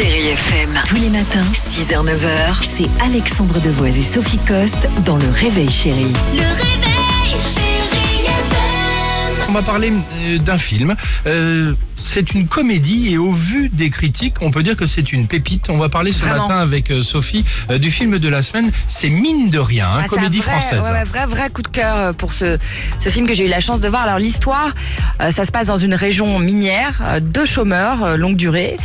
Chérie 0.00 0.28
FM, 0.28 0.80
tous 0.88 0.94
les 0.94 1.10
matins, 1.10 1.44
6h-9h, 1.52 2.62
c'est 2.62 2.88
Alexandre 3.04 3.60
Devoise 3.60 3.98
et 3.98 4.02
Sophie 4.02 4.38
Coste 4.38 4.88
dans 5.04 5.18
Le 5.18 5.28
Réveil 5.28 5.70
Chérie. 5.70 6.14
Le 6.32 6.40
réveil, 6.40 7.38
chérie 7.38 8.24
FM. 8.24 9.46
On 9.50 9.52
va 9.52 9.60
parler 9.60 9.92
euh, 10.14 10.38
d'un 10.38 10.56
film. 10.56 10.96
Euh, 11.26 11.74
c'est 12.02 12.32
une 12.34 12.46
comédie 12.48 13.10
et 13.12 13.18
au 13.18 13.30
vu 13.30 13.68
des 13.68 13.90
critiques, 13.90 14.36
on 14.40 14.50
peut 14.50 14.62
dire 14.62 14.76
que 14.76 14.86
c'est 14.86 15.12
une 15.12 15.26
pépite. 15.26 15.66
On 15.68 15.76
va 15.76 15.88
parler 15.88 16.12
ce 16.12 16.20
Vraiment. 16.20 16.42
matin 16.48 16.58
avec 16.58 16.90
euh, 16.90 17.02
Sophie 17.02 17.44
euh, 17.70 17.78
du 17.78 17.90
film 17.90 18.18
de 18.18 18.28
la 18.28 18.42
semaine. 18.42 18.70
C'est 18.88 19.10
mine 19.10 19.50
de 19.50 19.58
rien, 19.58 19.86
hein, 19.86 19.98
Ah, 20.00 20.04
c'est 20.08 20.14
un 20.16 20.18
comédie 20.18 20.38
vrai, 20.40 20.50
française. 20.52 20.80
ouais, 20.82 20.90
ouais, 20.90 21.04
vrai, 21.04 21.26
vrai 21.26 21.50
coup 21.50 21.62
de 21.62 21.68
cœur 21.68 21.96
euh, 21.96 22.12
pour 22.12 22.32
ce, 22.32 22.58
ce 22.98 23.08
film 23.10 23.26
que 23.26 23.34
j'ai 23.34 23.44
eu 23.44 23.48
la 23.48 23.60
chance 23.60 23.80
de 23.80 23.88
voir. 23.88 24.02
Alors 24.02 24.18
l'histoire, 24.18 24.74
euh, 25.20 25.30
ça 25.30 25.44
se 25.44 25.52
passe 25.52 25.66
dans 25.66 25.76
une 25.76 25.94
région 25.94 26.38
minière, 26.38 27.00
euh, 27.02 27.20
deux 27.20 27.44
chômeurs 27.44 28.02
euh, 28.04 28.16
longue 28.16 28.36
durée 28.36 28.76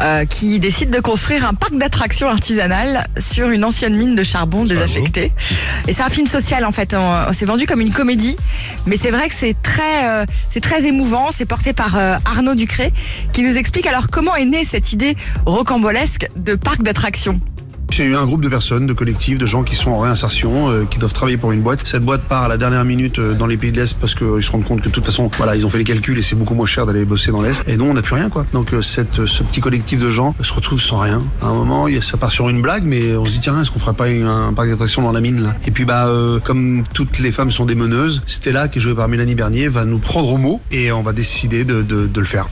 euh, 0.00 0.24
qui 0.24 0.58
décident 0.58 0.90
de 0.96 1.00
construire 1.00 1.46
un 1.46 1.54
parc 1.54 1.74
d'attractions 1.76 2.28
artisanales 2.28 3.06
sur 3.18 3.50
une 3.50 3.64
ancienne 3.64 3.96
mine 3.96 4.14
de 4.14 4.24
charbon 4.24 4.64
désaffectée. 4.64 5.32
Et 5.88 5.92
c'est 5.92 6.02
un 6.02 6.08
film 6.08 6.26
social 6.26 6.64
en 6.64 6.72
fait. 6.72 6.94
On, 6.94 7.24
on 7.28 7.32
s'est 7.32 7.44
vendu 7.46 7.66
comme 7.66 7.80
une 7.80 7.92
comédie, 7.92 8.36
mais 8.86 8.96
c'est 8.96 9.10
vrai 9.10 9.28
que 9.28 9.34
c'est 9.34 9.56
très, 9.62 10.08
euh, 10.08 10.24
c'est 10.50 10.60
très 10.60 10.86
émouvant. 10.86 11.28
C'est 11.36 11.44
porté 11.46 11.72
par 11.72 11.96
euh, 11.96 12.16
Arnaud 12.24 12.54
Qui 13.32 13.42
nous 13.42 13.56
explique 13.56 13.86
alors 13.86 14.08
comment 14.08 14.36
est 14.36 14.44
née 14.44 14.64
cette 14.64 14.92
idée 14.92 15.16
rocambolesque 15.46 16.26
de 16.36 16.54
parc 16.54 16.82
d'attractions. 16.82 17.40
J'ai 17.92 18.14
un 18.14 18.24
groupe 18.24 18.40
de 18.40 18.48
personnes, 18.48 18.86
de 18.86 18.94
collectifs, 18.94 19.36
de 19.36 19.44
gens 19.44 19.64
qui 19.64 19.76
sont 19.76 19.90
en 19.90 20.00
réinsertion, 20.00 20.70
euh, 20.70 20.86
qui 20.90 20.98
doivent 20.98 21.12
travailler 21.12 21.36
pour 21.36 21.52
une 21.52 21.60
boîte. 21.60 21.80
Cette 21.84 22.02
boîte 22.02 22.22
part 22.22 22.44
à 22.44 22.48
la 22.48 22.56
dernière 22.56 22.86
minute 22.86 23.18
euh, 23.18 23.34
dans 23.34 23.46
les 23.46 23.58
pays 23.58 23.70
de 23.70 23.78
l'Est 23.78 23.98
parce 24.00 24.14
qu'ils 24.14 24.42
se 24.42 24.50
rendent 24.50 24.64
compte 24.64 24.80
que 24.80 24.88
de 24.88 24.92
toute 24.92 25.04
façon, 25.04 25.30
voilà, 25.36 25.56
ils 25.56 25.66
ont 25.66 25.68
fait 25.68 25.76
les 25.76 25.84
calculs 25.84 26.18
et 26.18 26.22
c'est 26.22 26.34
beaucoup 26.34 26.54
moins 26.54 26.64
cher 26.64 26.86
d'aller 26.86 27.04
bosser 27.04 27.32
dans 27.32 27.42
l'Est. 27.42 27.68
Et 27.68 27.76
nous, 27.76 27.84
on 27.84 27.92
n'a 27.92 28.00
plus 28.00 28.14
rien, 28.14 28.30
quoi. 28.30 28.46
Donc 28.54 28.72
euh, 28.72 28.80
cette, 28.80 29.18
euh, 29.18 29.26
ce 29.26 29.42
petit 29.42 29.60
collectif 29.60 30.00
de 30.00 30.08
gens 30.08 30.34
se 30.40 30.54
retrouve 30.54 30.80
sans 30.80 31.00
rien. 31.00 31.20
À 31.42 31.48
un 31.48 31.54
moment, 31.54 31.86
ça 32.00 32.16
part 32.16 32.32
sur 32.32 32.48
une 32.48 32.62
blague, 32.62 32.84
mais 32.84 33.14
on 33.14 33.26
se 33.26 33.32
dit 33.32 33.40
tiens, 33.40 33.60
est-ce 33.60 33.70
qu'on 33.70 33.78
ferait 33.78 33.92
pas 33.92 34.06
un, 34.06 34.54
parc 34.54 34.70
d'attractions 34.70 35.02
dans 35.02 35.12
la 35.12 35.20
mine 35.20 35.42
là? 35.42 35.54
Et 35.66 35.70
puis 35.70 35.84
bah, 35.84 36.06
euh, 36.06 36.40
comme 36.40 36.84
toutes 36.94 37.18
les 37.18 37.30
femmes 37.30 37.50
sont 37.50 37.66
des 37.66 37.74
meneuses, 37.74 38.22
Stella, 38.26 38.68
qui 38.68 38.78
est 38.78 38.80
jouée 38.80 38.94
par 38.94 39.06
Mélanie 39.06 39.34
Bernier, 39.34 39.68
va 39.68 39.84
nous 39.84 39.98
prendre 39.98 40.32
au 40.32 40.38
mot 40.38 40.62
et 40.70 40.92
on 40.92 41.02
va 41.02 41.12
décider 41.12 41.64
de, 41.64 41.82
de, 41.82 42.06
de 42.06 42.20
le 42.20 42.26
faire. 42.26 42.48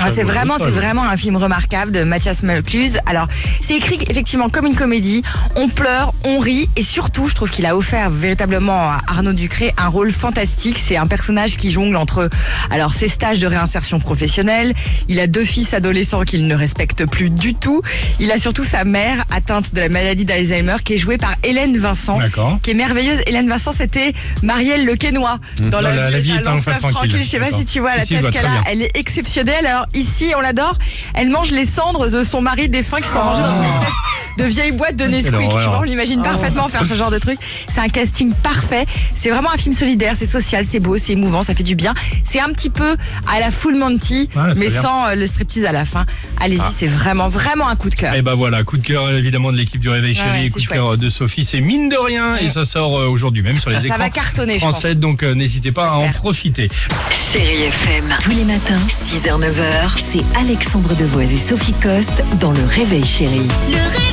Ah, 0.00 0.08
c'est 0.14 0.22
vraiment, 0.24 0.54
c'est 0.58 0.70
vraiment 0.70 1.04
un 1.04 1.16
film 1.16 1.36
remarquable 1.36 1.92
de 1.92 2.02
Mathias 2.04 2.42
Melcluse. 2.42 2.98
Alors, 3.06 3.28
c'est 3.60 3.76
écrit 3.76 3.98
effectivement 4.08 4.48
comme 4.48 4.66
une 4.66 4.74
comédie. 4.74 5.22
On 5.56 5.68
pleure, 5.68 6.12
on 6.24 6.38
rit, 6.38 6.68
et 6.76 6.82
surtout, 6.82 7.28
je 7.28 7.34
trouve 7.34 7.50
qu'il 7.50 7.64
a 7.66 7.76
offert 7.76 8.10
véritablement 8.10 8.90
à 8.90 9.00
Arnaud 9.08 9.32
Ducré 9.32 9.72
un 9.78 9.88
rôle 9.88 10.12
fantastique. 10.12 10.78
C'est 10.84 10.96
un 10.96 11.06
personnage 11.06 11.56
qui 11.56 11.70
jongle 11.70 11.96
entre, 11.96 12.28
alors, 12.70 12.92
ses 12.94 13.08
stages 13.08 13.38
de 13.40 13.46
réinsertion 13.46 14.00
professionnelle. 14.00 14.74
Il 15.08 15.20
a 15.20 15.26
deux 15.26 15.44
fils 15.44 15.72
adolescents 15.74 16.22
qu'il 16.22 16.46
ne 16.46 16.54
respecte 16.54 17.08
plus 17.08 17.30
du 17.30 17.54
tout. 17.54 17.80
Il 18.20 18.30
a 18.32 18.38
surtout 18.38 18.64
sa 18.64 18.84
mère 18.84 19.24
atteinte 19.30 19.74
de 19.74 19.80
la 19.80 19.88
maladie 19.88 20.24
d'Alzheimer, 20.24 20.76
qui 20.84 20.94
est 20.94 20.98
jouée 20.98 21.18
par 21.18 21.34
Hélène 21.44 21.78
Vincent 21.78 22.18
qui 22.62 22.70
est 22.72 22.74
merveilleuse. 22.74 23.20
Hélène 23.26 23.48
Vincent, 23.48 23.72
c'était 23.76 24.12
Marielle 24.42 24.84
Le 24.84 24.96
Quénois 24.96 25.38
dans 25.60 25.68
Dans 25.70 25.80
la- 25.80 26.10
la 26.10 26.18
vie 26.18 26.32
est 26.32 26.46
un 26.46 26.60
fleuve 26.60 26.78
tranquille. 26.78 27.16
Je 27.22 27.22
sais 27.28 27.38
pas 27.38 27.52
si 27.52 27.64
tu 27.64 27.80
vois 27.80 27.96
la 27.96 28.04
Si, 28.04 28.14
tête 28.14 28.30
qu'elle 28.30 28.44
a. 28.46 28.62
Elle 28.70 28.82
est 28.82 28.96
exceptionnelle. 28.96 29.66
Alors 29.66 29.83
ici, 29.92 30.32
on 30.36 30.40
l'adore. 30.40 30.74
Elle 31.14 31.28
mange 31.30 31.50
les 31.50 31.66
cendres 31.66 32.08
de 32.08 32.24
son 32.24 32.40
mari 32.40 32.68
défunt 32.68 33.00
qui 33.00 33.08
sont 33.08 33.20
rangées 33.20 33.42
dans 33.42 33.56
une 33.56 33.64
espèce 33.64 33.94
de 34.38 34.44
vieille 34.44 34.72
boîte 34.72 34.96
de 34.96 35.04
Nesquik. 35.04 35.32
Tu 35.48 35.56
vois, 35.56 35.80
on 35.80 35.82
l'imagine 35.82 36.22
parfaitement 36.22 36.68
faire 36.68 36.86
ce 36.86 36.94
genre 36.94 37.10
de 37.10 37.18
truc. 37.18 37.38
C'est 37.68 37.80
un 37.80 37.88
casting 37.88 38.32
parfait. 38.42 38.86
C'est 39.14 39.30
vraiment 39.30 39.50
un 39.52 39.56
film 39.56 39.74
solidaire. 39.74 40.14
C'est 40.16 40.26
social, 40.26 40.64
c'est 40.68 40.80
beau, 40.80 40.98
c'est 40.98 41.12
émouvant, 41.12 41.42
ça 41.42 41.54
fait 41.54 41.62
du 41.62 41.74
bien. 41.74 41.94
C'est 42.24 42.40
un 42.40 42.52
petit 42.52 42.70
peu 42.70 42.96
à 43.32 43.40
la 43.40 43.50
Full 43.50 43.76
Monty, 43.76 44.28
Ouais, 44.36 44.54
mais 44.56 44.68
bien. 44.68 44.82
sans 44.82 45.06
euh, 45.08 45.14
le 45.14 45.26
striptease 45.26 45.64
à 45.64 45.72
la 45.72 45.84
fin. 45.84 46.06
Allez-y, 46.40 46.60
c'est 46.76 46.86
vraiment, 46.86 47.28
vraiment 47.28 47.68
un 47.68 47.76
coup 47.76 47.90
de 47.90 47.94
cœur. 47.94 48.14
Et 48.14 48.22
bah 48.22 48.34
voilà, 48.34 48.62
coup 48.64 48.76
de 48.76 48.82
cœur 48.86 49.10
évidemment 49.10 49.52
de 49.52 49.56
l'équipe 49.56 49.80
du 49.80 49.88
Réveil 49.88 50.14
Chéri 50.14 50.44
ouais, 50.44 50.50
coup 50.50 50.60
de 50.60 50.66
cœur 50.66 50.96
de 50.98 51.08
Sophie. 51.08 51.44
C'est 51.44 51.60
mine 51.60 51.88
de 51.88 51.96
rien 51.96 52.36
et 52.36 52.48
ça 52.48 52.64
sort 52.64 52.98
euh, 52.98 53.06
aujourd'hui 53.06 53.42
même 53.42 53.58
sur 53.58 53.70
les 53.70 53.76
Ça 53.80 53.84
écrans 53.86 53.98
va 53.98 54.10
cartonner, 54.10 54.58
je 54.58 54.64
pense. 54.64 54.72
français. 54.74 54.94
Donc 54.94 55.22
euh, 55.22 55.34
n'hésitez 55.34 55.72
pas 55.72 55.86
à 55.86 55.94
en 55.96 56.10
profiter. 56.10 56.68
Chérie 57.10 57.62
FM, 57.64 58.14
tous 58.22 58.30
les 58.30 58.44
matins, 58.44 58.78
6h-9h, 58.88 59.90
c'est 59.96 60.24
Alexandre 60.38 60.94
Devoise 60.96 61.32
et 61.32 61.38
Sophie 61.38 61.74
Coste 61.82 62.22
dans 62.40 62.52
Le 62.52 62.64
Réveil 62.64 63.04
Chérie. 63.04 63.40
Le 63.68 63.76
réveil, 63.76 64.03